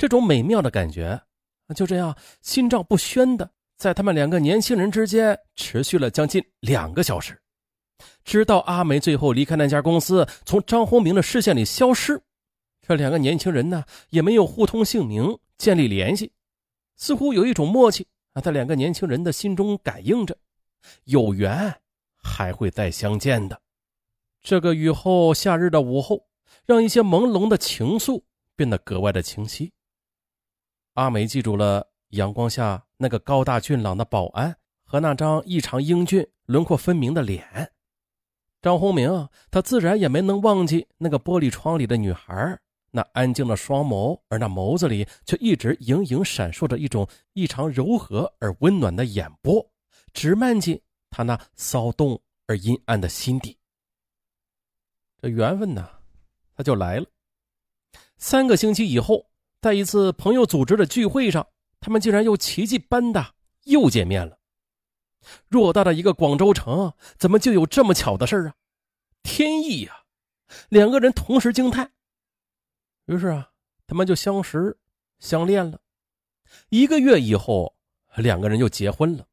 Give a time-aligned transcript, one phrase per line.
[0.00, 1.20] 这种美妙的感觉，
[1.76, 7.38] 就这样心照不宣的在他们两个年轻人之间持续了将近两个小时，
[8.24, 12.18] 直到阿梅最后离开那家公司，从张宏明的视线里消失。
[12.80, 16.32] 这两个年轻人呢，也没有互通姓名，建立联系，
[16.96, 20.34] 似乎有一种默契啊，在两个年轻人的心中感应着，
[21.04, 21.78] 有缘
[22.22, 23.60] 还会再相见的。
[24.40, 26.26] 这个雨后夏日的午后，
[26.64, 28.22] 让一些朦胧的情愫
[28.56, 29.70] 变得格外的清晰。
[30.94, 37.72] 阿梅记住了阳光下那个高大俊朗的保安和那张异常英俊、轮廓分明的脸。
[38.60, 42.58] 张宏明，他自然也没能忘记那个玻璃窗里的女孩。
[42.90, 49.64] 那安静的双眸，而那眸子里却一直隐隐闪烁着一种异常柔和而温暖的眼波，
[50.12, 53.56] 直漫进他那骚动而阴暗的心底。
[55.22, 55.88] 这缘分呢，
[56.56, 57.06] 他就来了。
[58.18, 59.29] 三个星期以后，
[59.60, 61.46] 在一次朋友组织的聚会上，
[61.80, 64.38] 他们竟然又奇迹般的又见面了。
[65.50, 68.54] 偌大的一个广州城，怎么就有这么巧的事啊？
[69.22, 70.04] 天意呀！
[70.70, 71.92] 两个人同时惊叹。
[73.04, 73.50] 于是啊，
[73.86, 74.78] 他们就相识、
[75.18, 75.78] 相恋了。
[76.70, 77.76] 一个月以后，
[78.16, 79.26] 两个人就结婚了，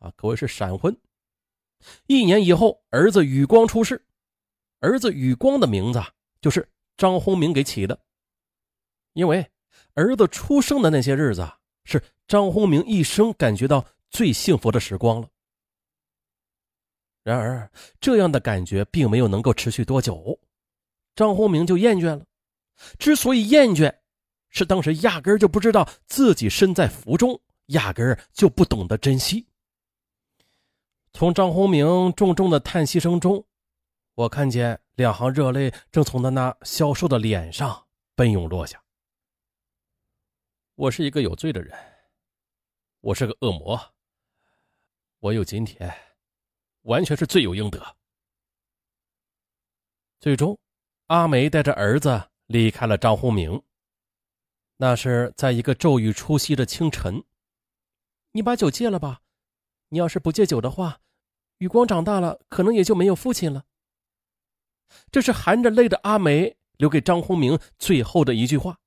[0.00, 0.96] 啊，可谓是闪婚。
[2.08, 4.04] 一年以后，儿子宇光出世，
[4.80, 6.02] 儿子宇光的名字
[6.40, 8.00] 就是张宏明给起的，
[9.12, 9.46] 因为
[9.94, 11.46] 儿子出生的那些日子
[11.84, 15.28] 是张宏明一生感觉到最幸福的时光了。
[17.22, 20.38] 然而，这样的感觉并没有能够持续多久，
[21.14, 22.24] 张宏明就厌倦了。
[22.98, 23.94] 之所以厌倦，
[24.50, 29.46] 是当时压根就不知道自己身在福中，压根就不懂得珍惜。
[31.12, 33.44] 从张宏明重重的叹息声中，
[34.14, 38.81] 我看见两行热泪正从他那消瘦的脸上奔涌落下。
[40.74, 41.76] 我是一个有罪的人，
[43.00, 43.78] 我是个恶魔，
[45.18, 45.94] 我有今天，
[46.82, 47.96] 完全是罪有应得。
[50.18, 50.58] 最终，
[51.08, 52.28] 阿梅带着儿子。
[52.46, 53.62] 离开了张宏明。
[54.76, 57.24] 那是在一个骤雨初息的清晨。
[58.32, 59.22] 你把酒戒了吧，
[59.88, 61.00] 你要是不戒酒的话，
[61.58, 63.64] 雨光长大了可能也就没有父亲了。
[65.10, 68.81] 这是含着泪的阿梅留给张宏明最后的一句话。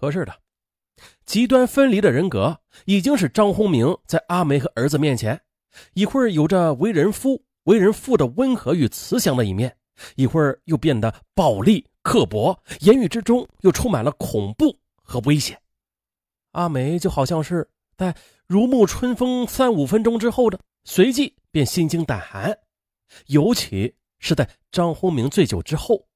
[0.00, 0.32] 合适的，
[1.26, 5.40] 极端分离的人格已经是张宏明在阿梅和儿子面前，
[5.94, 9.76] 一会儿有着为人夫、为人父的温和与慈祥的一面。
[10.14, 15.60] 一会儿又变得暴力刻薄，言语之中又充满了恐怖和危险。
[16.52, 18.14] 阿梅就好像是在
[18.46, 22.56] 如沐春风三五分钟之后的，随即便心惊胆寒。
[23.26, 26.06] 尤其是在张宏明醉酒之后，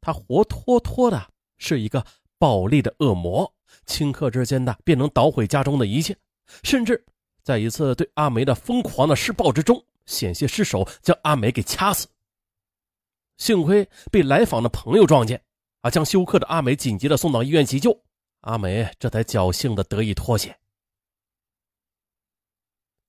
[0.00, 2.06] 他活脱脱的是一个
[2.38, 3.52] 暴力的恶魔，
[3.86, 6.16] 顷刻之间的便能捣毁家中的一切，
[6.62, 7.04] 甚至
[7.42, 12.06] 在一次对阿梅的疯狂的施暴之中，险些失手将阿梅给掐死。
[13.36, 15.42] 幸亏被来访的朋友撞见，
[15.80, 18.02] 啊，将休克的阿梅紧急的送到医院急救，
[18.40, 20.58] 阿梅这才侥幸的得以脱险。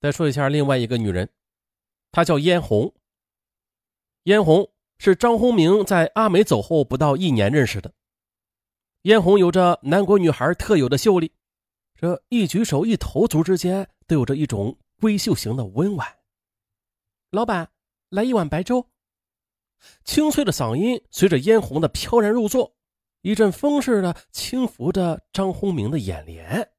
[0.00, 1.28] 再说一下另外一个女人，
[2.10, 2.94] 她叫嫣红。
[4.24, 7.92] 嫣红是张宏明在阿梅走后不到一年认识的。
[9.02, 11.32] 嫣红有着南国女孩特有的秀丽，
[11.94, 16.06] 这一举手一投足之间都有着一种闺秀型的温婉。
[17.30, 17.70] 老板，
[18.10, 18.86] 来一碗白粥。
[20.04, 22.76] 清脆的嗓音随着嫣红的飘然入座，
[23.22, 26.70] 一阵风似的轻拂着张宏明的眼帘。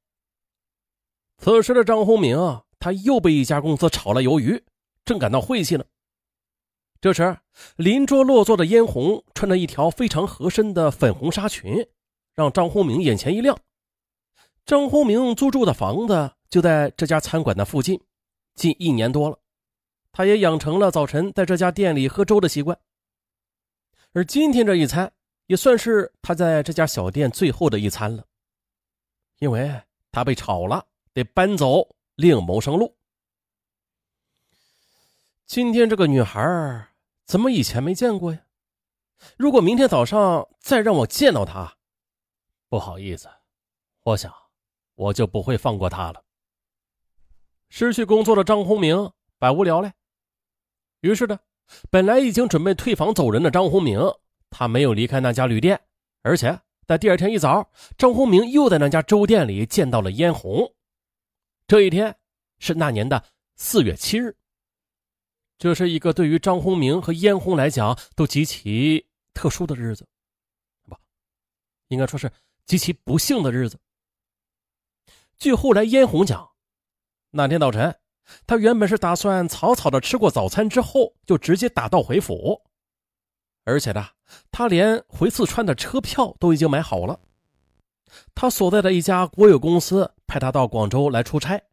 [1.40, 2.38] 此时的张宏明，
[2.78, 4.64] 他又被一家公司炒了鱿鱼，
[5.04, 5.84] 正感到晦气呢。
[7.00, 7.36] 这时，
[7.78, 11.88] 邻桌落座的嫣红穿着一条非常合身的粉红纱裙，
[12.34, 13.58] 让张宏明眼前一亮。
[14.66, 18.00] 张宏明租住的房子就在这家餐馆的附近，
[18.56, 19.40] 近一年多了，
[20.12, 22.78] 他也养成了早晨在这家店里喝粥的习惯。
[24.14, 25.12] 而今天这一餐
[25.48, 28.26] 也算是他在这家小店最后的一餐了，
[29.40, 32.96] 因为他被炒了，得搬走另谋生路。
[35.46, 36.88] 今天这个女孩
[37.26, 38.42] 怎么以前没见过呀？
[39.38, 41.78] 如果明天早上再让我见到她，
[42.72, 43.30] 不好意思，
[44.04, 44.34] 我想
[44.96, 46.24] 我就不会放过他了。
[47.68, 49.94] 失去工作的张宏明百无聊赖，
[51.02, 51.38] 于是呢。
[51.90, 54.00] 本来已经准备退房走人的张宏明，
[54.50, 55.82] 他没有离开那家旅店，
[56.22, 60.74] 而且在第二天一早，张宏明又在那家粥店里见到了嫣红。
[61.68, 62.18] 这一天
[62.60, 63.24] 是那年的
[63.56, 64.36] 四月七日，
[65.58, 70.08] 这是一个对于张宏明和嫣红来讲都极其特殊的日子，
[70.88, 70.96] 不，
[71.88, 72.32] 应该说是
[72.66, 73.80] 极其不幸的日子。
[75.38, 76.52] 据后来嫣红讲，
[77.32, 77.98] 那天早晨，
[78.46, 82.62] 他原本是打算草草的吃过早餐之后就直接打道回府，
[83.64, 84.10] 而且呢，
[84.52, 87.20] 他连回四川的车票都已经买好了。
[88.36, 91.64] 他所在的一家国有公司派他到广州来出差，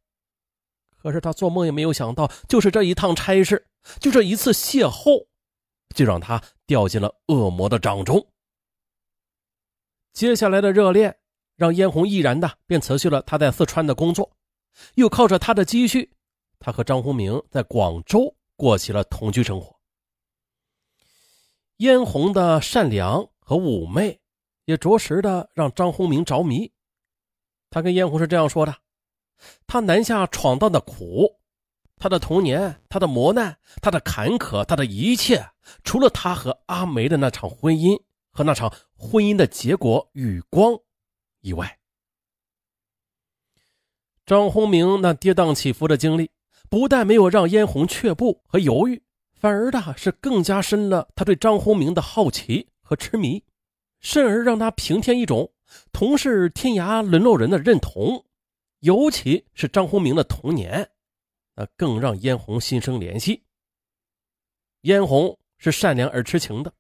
[0.96, 3.66] 可是他做梦也没有想到，就是这一趟差事，
[4.00, 5.26] 就这一次邂逅，
[5.94, 8.26] 就让他掉进了恶魔的掌中。
[10.12, 11.16] 接下来的热恋
[11.56, 14.30] 让嫣红毅然的便辞去了他在四川的工作，
[14.94, 16.10] 又靠着他的积蓄，
[16.58, 19.76] 他和张宏明在广州过起了同居生活。
[21.76, 24.20] 嫣红的善良和妩媚。
[24.68, 26.70] 也着实的让张宏明着迷。
[27.70, 28.76] 他跟嫣红是这样说的
[29.66, 31.40] ：“他南下闯荡的苦，
[31.96, 35.42] 他的童年，他的磨难，他的坎坷，他的一切，
[35.84, 37.98] 除了他和阿梅的那场婚姻
[38.30, 40.78] 和那场婚姻的结果与光
[41.40, 41.78] 以外，
[44.26, 46.30] 张宏明那跌宕起伏的经历，
[46.68, 49.02] 不但没有让嫣红却步和犹豫，
[49.32, 53.42] 反而的是更加深了他对张宏明的好奇和痴迷。”
[54.00, 55.52] 甚而让他平添一种
[55.90, 58.24] 同是天涯沦落人的认同，
[58.78, 60.88] 尤其是张宏明的童年，
[61.56, 63.42] 那更让嫣红心生怜惜。
[64.82, 66.72] 嫣红是善良而痴情的，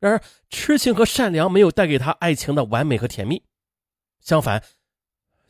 [0.00, 3.44] 然而痴情和善良没有带给他爱情的完美和甜蜜，
[4.20, 4.64] 相反，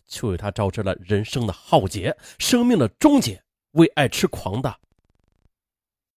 [0.07, 3.43] 却为他招致了人生的浩劫、生命的终结、
[3.73, 4.77] 为爱痴狂的